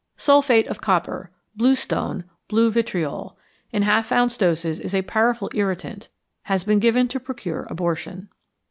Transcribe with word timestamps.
=Sulphate 0.17 0.65
of 0.65 0.81
Copper= 0.81 1.29
(bluestone, 1.55 2.23
blue 2.47 2.71
vitriol) 2.71 3.37
in 3.71 3.83
half 3.83 4.11
ounce 4.11 4.35
doses 4.35 4.79
is 4.79 4.95
a 4.95 5.03
powerful 5.03 5.51
irritant. 5.53 6.09
Has 6.45 6.63
been 6.63 6.79
given 6.79 7.07
to 7.09 7.19
procure 7.19 7.67
abortion. 7.69 8.29